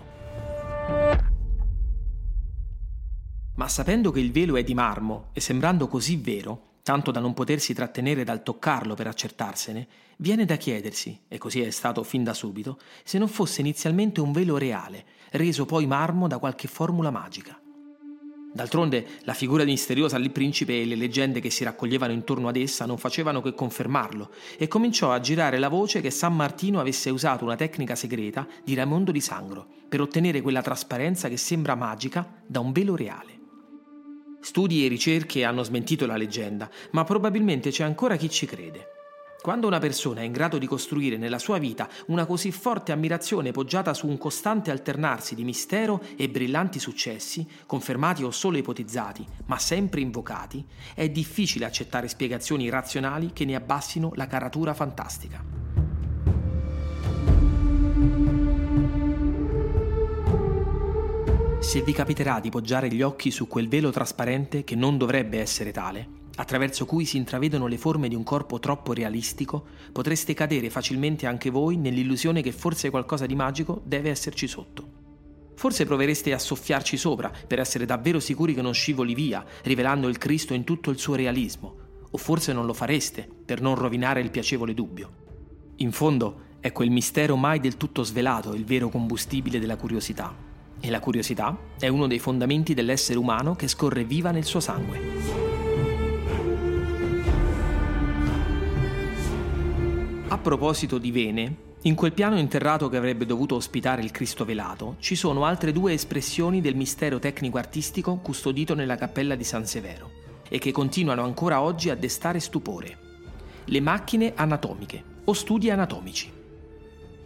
Ma 3.61 3.69
sapendo 3.69 4.11
che 4.11 4.21
il 4.21 4.33
velo 4.33 4.57
è 4.57 4.65
di 4.65 4.73
marmo 4.73 5.27
e 5.35 5.41
sembrando 5.43 5.87
così 5.87 6.17
vero, 6.17 6.79
tanto 6.83 7.11
da 7.11 7.21
non 7.21 7.35
potersi 7.35 7.75
trattenere 7.75 8.25
dal 8.25 8.43
toccarlo 8.43 8.95
per 8.95 9.07
accertarsene, 9.07 9.87
viene 10.17 10.47
da 10.47 10.57
chiedersi, 10.57 11.25
e 11.29 11.37
così 11.37 11.61
è 11.61 11.69
stato 11.69 12.03
fin 12.03 12.25
da 12.25 12.33
subito, 12.33 12.79
se 13.05 13.19
non 13.19 13.29
fosse 13.29 13.61
inizialmente 13.61 14.23
un 14.23 14.33
velo 14.33 14.57
reale, 14.57 15.05
reso 15.33 15.67
poi 15.67 15.85
marmo 15.85 16.27
da 16.27 16.39
qualche 16.39 16.69
formula 16.69 17.11
magica. 17.11 17.61
D'altronde 18.51 19.07
la 19.25 19.35
figura 19.35 19.65
misteriosa 19.65 20.17
del 20.19 20.31
principe 20.31 20.81
e 20.81 20.87
le 20.87 20.97
leggende 20.97 21.41
che 21.41 21.51
si 21.51 21.63
raccoglievano 21.63 22.15
intorno 22.15 22.49
ad 22.49 22.57
essa 22.57 22.87
non 22.87 22.97
facevano 22.97 23.43
che 23.43 23.53
confermarlo 23.53 24.31
e 24.57 24.69
cominciò 24.69 25.13
a 25.13 25.21
girare 25.21 25.59
la 25.59 25.69
voce 25.69 26.01
che 26.01 26.11
San 26.11 26.35
Martino 26.35 26.81
avesse 26.81 27.11
usato 27.11 27.45
una 27.45 27.57
tecnica 27.57 27.95
segreta 27.95 28.49
di 28.65 28.73
Raimondo 28.73 29.13
di 29.13 29.21
Sangro 29.21 29.67
per 29.87 30.01
ottenere 30.01 30.41
quella 30.41 30.63
trasparenza 30.63 31.29
che 31.29 31.37
sembra 31.37 31.75
magica 31.75 32.27
da 32.47 32.61
un 32.61 32.73
velo 32.73 32.97
reale. 32.97 33.40
Studi 34.41 34.85
e 34.85 34.89
ricerche 34.89 35.45
hanno 35.45 35.63
smentito 35.63 36.07
la 36.07 36.17
leggenda, 36.17 36.69
ma 36.93 37.05
probabilmente 37.05 37.71
c'è 37.71 37.85
ancora 37.85 38.17
chi 38.17 38.31
ci 38.31 38.47
crede. 38.47 38.89
Quando 39.41 39.67
una 39.67 39.79
persona 39.79 40.21
è 40.21 40.25
in 40.25 40.33
grado 40.33 40.59
di 40.59 40.67
costruire 40.67 41.17
nella 41.17 41.39
sua 41.39 41.59
vita 41.59 41.89
una 42.07 42.27
così 42.27 42.53
forte 42.53 42.93
ammirazione 42.93 43.53
poggiata 43.53 43.95
su 43.95 44.07
un 44.07 44.19
costante 44.19 44.71
alternarsi 44.71 45.35
di 45.35 45.45
mistero 45.45 46.03
e 46.17 46.29
brillanti 46.29 46.79
successi, 46.79 47.47
confermati 47.65 48.23
o 48.23 48.31
solo 48.31 48.59
ipotizzati, 48.59 49.25
ma 49.47 49.59
sempre 49.59 50.01
invocati, 50.01 50.65
è 50.95 51.09
difficile 51.09 51.65
accettare 51.65 52.09
spiegazioni 52.09 52.69
razionali 52.69 53.33
che 53.33 53.47
ne 53.47 53.55
abbassino 53.55 54.13
la 54.15 54.27
caratura 54.27 54.75
fantastica. 54.75 55.60
Se 61.71 61.83
vi 61.83 61.93
capiterà 61.93 62.41
di 62.41 62.49
poggiare 62.51 62.93
gli 62.93 63.01
occhi 63.01 63.31
su 63.31 63.47
quel 63.47 63.69
velo 63.69 63.91
trasparente 63.91 64.65
che 64.65 64.75
non 64.75 64.99
dovrebbe 64.99 65.39
essere 65.39 65.71
tale, 65.71 66.05
attraverso 66.35 66.85
cui 66.85 67.05
si 67.05 67.17
intravedono 67.17 67.69
le 67.69 67.79
forme 67.79 68.09
di 68.09 68.17
un 68.17 68.25
corpo 68.25 68.59
troppo 68.59 68.93
realistico, 68.93 69.67
potreste 69.93 70.35
cadere 70.35 70.69
facilmente 70.69 71.29
anche 71.29 71.49
voi 71.49 71.77
nell'illusione 71.77 72.43
che 72.43 72.51
forse 72.51 72.91
qualcosa 72.91 73.25
di 73.25 73.37
magico 73.37 73.83
deve 73.85 74.11
esserci 74.11 74.49
sotto. 74.49 74.85
Forse 75.55 75.85
provereste 75.85 76.33
a 76.33 76.41
soffiarci 76.41 76.97
sopra 76.97 77.31
per 77.47 77.61
essere 77.61 77.87
davvero 77.87 78.19
sicuri 78.19 78.53
che 78.53 78.63
non 78.63 78.75
scivoli 78.75 79.15
via, 79.15 79.45
rivelando 79.63 80.09
il 80.09 80.19
Cristo 80.19 80.55
in 80.55 80.65
tutto 80.65 80.91
il 80.91 80.99
suo 80.99 81.15
realismo, 81.15 81.77
o 82.11 82.19
forse 82.19 82.53
non 82.53 82.67
lo 82.67 82.73
fareste 82.73 83.29
per 83.45 83.61
non 83.61 83.77
rovinare 83.77 84.21
il 84.21 84.33
piacevole 84.33 84.75
dubbio. 84.75 85.11
In 85.77 85.93
fondo 85.93 86.47
è 86.59 86.73
quel 86.73 86.91
mistero 86.91 87.37
mai 87.37 87.61
del 87.61 87.77
tutto 87.77 88.03
svelato 88.03 88.55
il 88.55 88.65
vero 88.65 88.89
combustibile 88.89 89.61
della 89.61 89.77
curiosità. 89.77 90.50
E 90.81 90.91
la 90.91 91.01
curiosità 91.01 91.57
è 91.79 91.89
uno 91.89 92.07
dei 92.07 92.19
fondamenti 92.19 92.73
dell'essere 92.73 93.19
umano 93.19 93.55
che 93.55 93.69
scorre 93.69 94.05
viva 94.05 94.31
nel 94.31 94.45
suo 94.45 94.61
sangue. 94.61 95.01
A 100.29 100.39
proposito 100.39 100.99
di 100.99 101.11
vene, 101.11 101.57
in 101.83 101.95
quel 101.95 102.13
piano 102.13 102.39
interrato 102.39 102.89
che 102.89 102.97
avrebbe 102.97 103.27
dovuto 103.27 103.57
ospitare 103.57 104.03
il 104.03 104.11
Cristo 104.11 104.45
velato, 104.45 104.97
ci 105.01 105.17
sono 105.17 105.45
altre 105.45 105.73
due 105.73 105.93
espressioni 105.93 106.61
del 106.61 106.77
mistero 106.77 107.19
tecnico-artistico 107.19 108.17
custodito 108.23 108.75
nella 108.75 108.97
cappella 108.97 109.35
di 109.35 109.45
San 109.45 109.67
Severo 109.67 110.11
e 110.49 110.59
che 110.59 110.73
continuano 110.73 111.25
ancora 111.25 111.61
oggi 111.61 111.91
a 111.91 111.95
destare 111.95 112.41
stupore. 112.41 112.99
Le 113.65 113.81
macchine 113.81 114.33
anatomiche 114.35 115.03
o 115.25 115.33
studi 115.33 115.71
anatomici. 115.71 116.40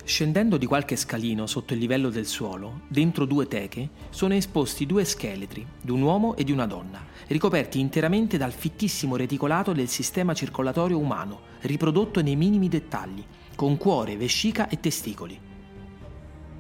Scendendo 0.06 0.58
di 0.58 0.66
qualche 0.66 0.96
scalino 0.96 1.46
sotto 1.46 1.73
il 1.73 1.78
livello 1.78 2.11
del 2.11 2.26
suolo, 2.26 2.82
dentro 2.88 3.25
due 3.25 3.49
teche, 3.49 3.88
sono 4.11 4.34
esposti 4.34 4.84
due 4.84 5.02
scheletri, 5.02 5.66
di 5.80 5.90
un 5.90 6.02
uomo 6.02 6.37
e 6.37 6.44
di 6.44 6.52
una 6.52 6.66
donna, 6.66 7.02
ricoperti 7.28 7.80
interamente 7.80 8.37
dal 8.37 8.52
fittissimo 8.52 9.16
reticolato 9.16 9.73
del 9.73 9.88
sistema 9.88 10.34
circolatorio 10.34 10.99
umano, 10.99 11.40
riprodotto 11.62 12.20
nei 12.20 12.37
minimi 12.37 12.68
dettagli, 12.68 13.25
con 13.56 13.78
cuore, 13.78 14.18
vescica 14.18 14.68
e 14.68 14.78
testicoli. 14.78 15.40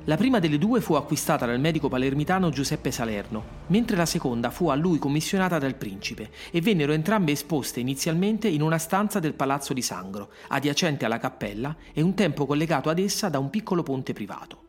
La 0.06 0.18
prima 0.18 0.38
delle 0.38 0.58
due 0.58 0.82
fu 0.82 0.94
acquistata 0.94 1.46
dal 1.46 1.58
medico 1.58 1.88
palermitano 1.88 2.50
Giuseppe 2.50 2.90
Salerno, 2.90 3.62
mentre 3.68 3.96
la 3.96 4.04
seconda 4.04 4.50
fu 4.50 4.68
a 4.68 4.74
lui 4.74 4.98
commissionata 4.98 5.58
dal 5.58 5.76
principe 5.76 6.30
e 6.50 6.60
vennero 6.60 6.92
entrambe 6.92 7.32
esposte 7.32 7.80
inizialmente 7.80 8.46
in 8.46 8.60
una 8.60 8.76
stanza 8.76 9.18
del 9.18 9.32
palazzo 9.32 9.72
di 9.72 9.80
Sangro, 9.80 10.30
adiacente 10.48 11.06
alla 11.06 11.16
cappella 11.16 11.74
e 11.94 12.02
un 12.02 12.12
tempo 12.12 12.44
collegato 12.44 12.90
ad 12.90 12.98
essa 12.98 13.30
da 13.30 13.38
un 13.38 13.48
piccolo 13.48 13.82
ponte 13.82 14.12
privato. 14.12 14.62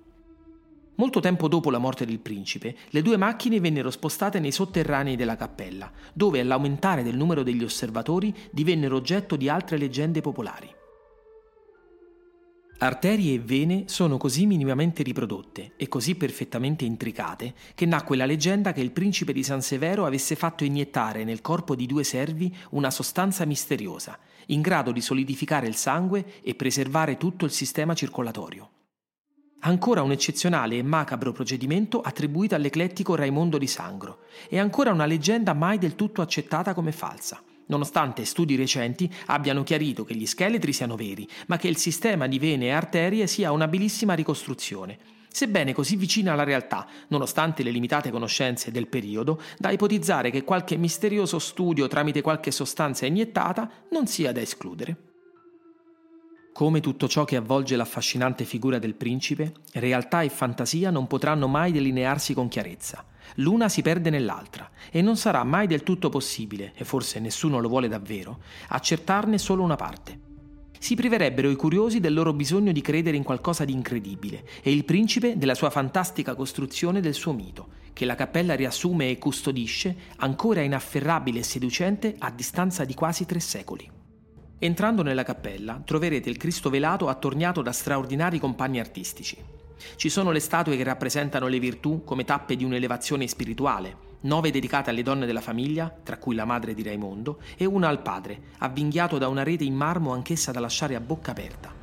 Molto 0.96 1.20
tempo 1.20 1.50
dopo 1.50 1.70
la 1.70 1.80
morte 1.80 2.06
del 2.06 2.20
principe, 2.20 2.74
le 2.92 3.02
due 3.02 3.18
macchine 3.18 3.60
vennero 3.60 3.92
spostate 3.92 4.40
nei 4.40 4.54
sotterranei 4.54 5.18
della 5.18 5.36
cappella, 5.36 5.92
dove 6.14 6.40
all'aumentare 6.40 7.04
del 7.04 7.18
numero 7.18 7.44
degli 7.44 7.66
osservatori 7.66 8.34
divennero 8.52 8.96
oggetto 8.96 9.36
di 9.36 9.50
altre 9.50 9.78
leggende 9.78 10.22
popolari. 10.22 10.84
Arterie 12.78 13.36
e 13.36 13.40
vene 13.40 13.84
sono 13.88 14.18
così 14.18 14.46
minimamente 14.46 15.02
riprodotte 15.02 15.74
e 15.78 15.88
così 15.88 16.16
perfettamente 16.16 16.84
intricate 16.84 17.54
che 17.74 17.86
nacque 17.86 18.18
la 18.18 18.26
leggenda 18.26 18.74
che 18.74 18.82
il 18.82 18.92
principe 18.92 19.32
di 19.32 19.44
San 19.44 19.62
Severo 19.62 20.06
avesse 20.06 20.36
fatto 20.36 20.66
iniettare 20.66 21.24
nel 21.24 21.40
corpo 21.40 21.74
di 21.74 21.86
due 21.86 22.04
servi 22.04 22.54
una 22.72 22.92
sostanza 22.92 23.46
misteriosa, 23.46 24.20
in 24.48 24.60
grado 24.60 24.92
di 24.92 25.00
solidificare 25.00 25.68
il 25.68 25.76
sangue 25.76 26.42
e 26.44 26.54
preservare 26.56 27.16
tutto 27.16 27.46
il 27.46 27.52
sistema 27.52 27.94
circolatorio. 27.94 28.70
Ancora 29.62 30.02
un 30.02 30.12
eccezionale 30.12 30.76
e 30.76 30.84
macabro 30.84 31.32
procedimento 31.32 32.02
attribuito 32.02 32.56
all'eclettico 32.56 33.16
Raimondo 33.16 33.58
di 33.58 33.68
Sangro 33.68 34.26
e 34.50 34.60
ancora 34.60 34.92
una 34.92 35.06
leggenda 35.06 35.54
mai 35.54 35.78
del 35.78 35.96
tutto 35.96 36.22
accettata 36.22 36.74
come 36.74 36.92
falsa 36.92 37.42
nonostante 37.68 38.26
studi 38.26 38.56
recenti 38.56 39.12
abbiano 39.28 39.64
chiarito 39.64 40.04
che 40.04 40.16
gli 40.16 40.26
scheletri 40.26 40.74
siano 40.74 40.96
veri, 40.96 41.28
ma 41.48 41.58
che 41.58 41.68
il 41.68 41.78
sistema 41.78 42.28
di 42.28 42.40
vene 42.40 42.66
e 42.66 42.72
arterie 42.72 43.28
sia 43.28 43.52
un'abilissima 43.52 44.14
ricostruzione, 44.14 44.98
sebbene 45.36 45.74
così 45.74 45.98
vicina 45.98 46.32
alla 46.32 46.44
realtà, 46.44 46.88
nonostante 47.10 47.62
le 47.62 47.72
limitate 47.72 48.10
conoscenze 48.10 48.72
del 48.72 48.88
periodo, 48.88 49.42
da 49.58 49.70
ipotizzare 49.70 50.32
che 50.32 50.46
qualche 50.46 50.78
misterioso 50.78 51.40
studio 51.40 51.88
tramite 51.88 52.22
qualche 52.22 52.52
sostanza 52.52 53.06
iniettata 53.06 53.70
non 53.92 54.08
sia 54.08 54.32
da 54.32 54.40
escludere. 54.40 54.98
Come 56.54 56.80
tutto 56.80 57.10
ciò 57.10 57.26
che 57.26 57.36
avvolge 57.36 57.76
l'affascinante 57.76 58.46
figura 58.46 58.80
del 58.80 58.96
principe, 58.96 59.56
realtà 59.74 60.22
e 60.22 60.30
fantasia 60.30 60.90
non 60.90 61.06
potranno 61.06 61.50
mai 61.50 61.74
delinearsi 61.74 62.34
con 62.34 62.48
chiarezza. 62.48 63.06
L'una 63.36 63.70
si 63.70 63.82
perde 63.82 64.10
nell'altra 64.10 64.70
e 64.90 65.02
non 65.02 65.18
sarà 65.18 65.44
mai 65.44 65.68
del 65.68 65.84
tutto 65.84 66.10
possibile, 66.10 66.74
e 66.76 66.86
forse 66.86 67.20
nessuno 67.20 67.60
lo 67.60 67.68
vuole 67.68 67.88
davvero, 67.88 68.40
accertarne 68.68 69.38
solo 69.38 69.64
una 69.64 69.76
parte. 69.76 70.20
Si 70.80 70.96
priverebbero 70.96 71.50
i 71.50 71.56
curiosi 71.56 72.00
del 72.00 72.14
loro 72.14 72.32
bisogno 72.34 72.72
di 72.72 72.82
credere 72.82 73.18
in 73.18 73.24
qualcosa 73.24 73.66
di 73.66 73.74
incredibile 73.74 74.48
e 74.62 74.72
il 74.72 74.86
principe 74.86 75.38
della 75.38 75.56
sua 75.56 75.70
fantastica 75.70 76.36
costruzione 76.36 77.02
del 77.02 77.16
suo 77.16 77.34
mito, 77.34 77.70
che 77.92 78.06
la 78.06 78.16
cappella 78.16 78.56
riassume 78.56 79.10
e 79.10 79.18
custodisce 79.18 79.96
ancora 80.18 80.62
inafferrabile 80.62 81.40
e 81.40 81.44
seducente 81.44 82.16
a 82.20 82.30
distanza 82.30 82.86
di 82.86 82.94
quasi 82.94 83.26
tre 83.26 83.40
secoli. 83.40 83.90
Entrando 84.60 85.02
nella 85.02 85.24
cappella 85.24 85.82
troverete 85.84 86.30
il 86.30 86.38
Cristo 86.38 86.70
velato 86.70 87.08
attorniato 87.08 87.62
da 87.62 87.72
straordinari 87.72 88.38
compagni 88.38 88.80
artistici. 88.80 89.38
Ci 89.96 90.10
sono 90.10 90.32
le 90.32 90.40
statue 90.40 90.78
che 90.78 90.84
rappresentano 90.84 91.48
le 91.48 91.60
virtù 91.60 92.04
come 92.04 92.24
tappe 92.24 92.56
di 92.56 92.64
un'elevazione 92.64 93.28
spirituale, 93.28 93.98
nove 94.22 94.52
dedicate 94.52 94.90
alle 94.90 95.04
donne 95.04 95.26
della 95.26 95.42
famiglia, 95.42 95.94
tra 96.04 96.18
cui 96.18 96.36
la 96.36 96.46
madre 96.46 96.74
di 96.74 96.84
Raimondo, 96.84 97.40
e 97.58 97.66
una 97.66 97.88
al 97.88 98.02
padre, 98.02 98.42
avvinghiato 98.60 99.18
da 99.18 99.28
una 99.28 99.44
rete 99.44 99.64
in 99.64 99.76
marmo 99.76 100.14
anch'essa 100.14 100.52
da 100.52 100.60
lasciare 100.60 100.96
a 100.96 101.00
bocca 101.00 101.32
aperta. 101.32 101.74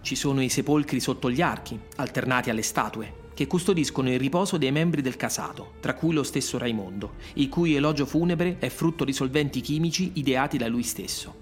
Ci 0.00 0.14
sono 0.14 0.40
i 0.42 0.48
sepolcri 0.48 1.00
sotto 1.00 1.30
gli 1.30 1.42
archi, 1.42 1.78
alternati 1.96 2.48
alle 2.48 2.62
statue, 2.62 3.28
che 3.34 3.46
custodiscono 3.46 4.10
il 4.10 4.18
riposo 4.18 4.56
dei 4.56 4.72
membri 4.72 5.02
del 5.02 5.16
casato, 5.16 5.74
tra 5.80 5.94
cui 5.94 6.12
lo 6.12 6.22
stesso 6.22 6.58
Raimondo, 6.58 7.14
il 7.34 7.48
cui 7.48 7.74
elogio 7.74 8.06
funebre 8.06 8.56
è 8.58 8.68
frutto 8.68 9.04
di 9.04 9.12
solventi 9.12 9.60
chimici 9.60 10.12
ideati 10.14 10.58
da 10.58 10.68
lui 10.68 10.82
stesso. 10.82 11.39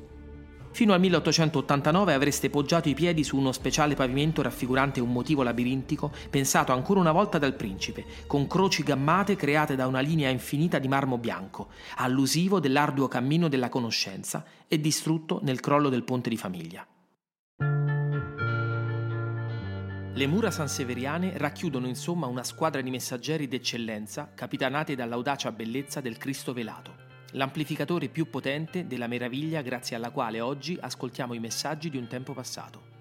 Fino 0.79 0.93
al 0.93 1.01
1889 1.01 2.15
avreste 2.15 2.51
poggiato 2.51 2.89
i 2.89 2.95
piedi 2.95 3.25
su 3.25 3.37
uno 3.37 3.51
speciale 3.51 3.97
pavimento 3.97 4.43
raffigurante 4.43 5.01
un 5.01 5.11
motivo 5.11 5.43
labirintico 5.43 6.13
pensato 6.31 6.71
ancora 6.71 7.01
una 7.01 7.11
volta 7.11 7.37
dal 7.39 7.57
principe, 7.57 8.05
con 8.29 8.47
croci 8.47 8.85
gammate 8.85 9.35
create 9.35 9.75
da 9.75 9.89
una 9.89 9.99
linea 9.99 10.31
infinita 10.31 10.79
di 10.79 10.87
marmo 10.87 11.19
bianco, 11.19 11.71
allusivo 11.97 12.61
dell'arduo 12.61 13.09
cammino 13.09 13.49
della 13.49 13.69
conoscenza 13.69 14.45
e 14.69 14.81
distrutto 14.81 15.41
nel 15.43 15.59
crollo 15.59 15.89
del 15.89 16.05
ponte 16.05 16.31
di 16.31 16.37
famiglia. 16.37 16.87
Le 20.15 20.27
mura 20.29 20.53
sanseveriane 20.53 21.33
racchiudono 21.39 21.89
insomma 21.89 22.29
una 22.29 22.45
squadra 22.45 22.83
di 22.83 22.91
messaggeri 22.91 23.49
d'eccellenza 23.49 24.31
capitanati 24.33 24.95
dall'audacia 24.95 25.51
bellezza 25.51 26.01
del 26.01 26.19
Cristo 26.19 26.53
velato 26.53 26.98
l'amplificatore 27.33 28.09
più 28.09 28.31
potente 28.31 28.87
della 28.87 29.07
meraviglia 29.07 29.63
grazie 29.63 29.97
alla 29.97 30.11
quale 30.11 30.41
oggi 30.41 30.79
ascoltiamo 30.81 31.35
i 31.35 31.39
messaggi 31.39 31.91
di 31.91 31.97
un 31.97 32.07
tempo 32.07 32.33
passato. 32.33 32.97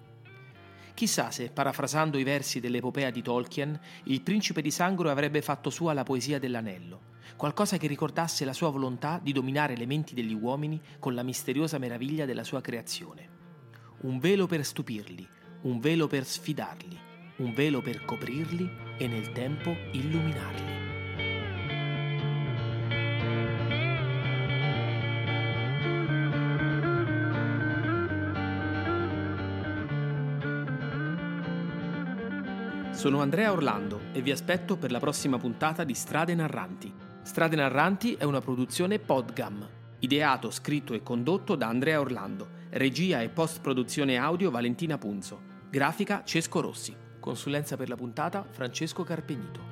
Chissà 0.94 1.30
se, 1.30 1.50
parafrasando 1.52 2.18
i 2.18 2.24
versi 2.24 2.60
dell'epopea 2.60 3.12
di 3.12 3.22
Tolkien, 3.22 3.80
il 4.06 4.22
principe 4.22 4.64
di 4.64 4.72
Sangro 4.72 5.12
avrebbe 5.12 5.44
fatto 5.44 5.70
sua 5.70 5.94
la 5.94 6.04
poesia 6.04 6.40
dell'anello, 6.40 7.02
qualcosa 7.36 7.78
che 7.78 7.86
ricordasse 7.86 8.46
la 8.46 8.54
sua 8.54 8.72
volontà 8.72 9.20
di 9.22 9.32
dominare 9.32 9.78
le 9.78 9.86
menti 9.86 10.16
degli 10.16 10.34
uomini 10.34 10.82
con 10.98 11.14
la 11.14 11.22
misteriosa 11.22 11.78
meraviglia 11.78 12.26
della 12.26 12.44
sua 12.44 12.62
creazione. 12.62 13.30
Un 14.02 14.18
velo 14.18 14.48
per 14.48 14.66
stupirli, 14.66 15.28
un 15.62 15.80
velo 15.80 16.08
per 16.08 16.26
sfidarli, 16.26 16.98
un 17.38 17.54
velo 17.54 17.82
per 17.82 18.04
coprirli 18.04 18.68
e 18.98 19.08
nel 19.08 19.32
tempo 19.32 19.76
illuminarli. 19.92 20.87
Sono 32.98 33.22
Andrea 33.22 33.52
Orlando 33.52 34.00
e 34.12 34.24
vi 34.24 34.32
aspetto 34.32 34.76
per 34.76 34.90
la 34.90 34.98
prossima 34.98 35.38
puntata 35.38 35.84
di 35.84 35.94
Strade 35.94 36.34
Narranti. 36.34 36.92
Strade 37.22 37.56
Narranti 37.56 38.14
è 38.14 38.24
una 38.24 38.42
produzione 38.42 38.98
Podgam, 38.98 39.70
ideato, 40.00 40.50
scritto 40.50 40.96
e 40.96 41.04
condotto 41.04 41.54
da 41.54 41.68
Andrea 41.68 42.00
Orlando, 42.00 42.50
regia 42.72 43.22
e 43.22 43.30
post-produzione 43.30 44.18
audio 44.18 44.50
Valentina 44.50 44.98
Punzo, 44.98 45.40
grafica 45.70 46.24
Cesco 46.26 46.60
Rossi, 46.60 46.96
consulenza 47.20 47.78
per 47.78 47.88
la 47.88 47.96
puntata 47.96 48.44
Francesco 48.50 49.04
Carpenito. 49.04 49.67